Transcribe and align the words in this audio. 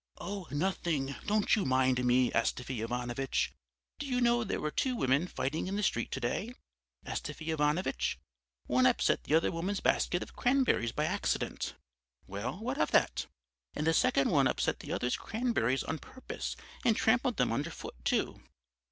"'Oh, 0.17 0.47
nothing; 0.49 1.13
don't 1.27 1.55
you 1.55 1.63
mind 1.63 2.03
me, 2.03 2.31
Astafy 2.31 2.81
Ivanovitch. 2.81 3.53
Do 3.99 4.07
you 4.07 4.19
know 4.19 4.43
there 4.43 4.59
were 4.59 4.71
two 4.71 4.95
women 4.95 5.27
fighting 5.27 5.67
in 5.67 5.75
the 5.75 5.83
street 5.83 6.09
to 6.13 6.19
day, 6.19 6.55
Astafy 7.05 7.51
Ivanovitch? 7.51 8.17
One 8.65 8.87
upset 8.87 9.25
the 9.25 9.35
other 9.35 9.51
woman's 9.51 9.79
basket 9.79 10.23
of 10.23 10.35
cranberries 10.35 10.91
by 10.91 11.05
accident.' 11.05 11.75
"'Well, 12.25 12.57
what 12.61 12.81
of 12.81 12.89
that?' 12.89 13.27
"'And 13.75 13.85
the 13.85 13.93
second 13.93 14.31
one 14.31 14.47
upset 14.47 14.79
the 14.79 14.91
other's 14.91 15.17
cranberries 15.17 15.83
on 15.83 15.99
purpose 15.99 16.55
and 16.83 16.97
trampled 16.97 17.37
them 17.37 17.51
under 17.51 17.69
foot, 17.69 17.93
too.' 18.03 18.41